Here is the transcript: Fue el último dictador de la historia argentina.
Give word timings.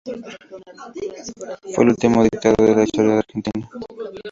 Fue 1.75 1.83
el 1.83 1.91
último 1.91 2.23
dictador 2.23 2.69
de 2.69 2.75
la 2.75 2.83
historia 2.85 3.19
argentina. 3.19 3.69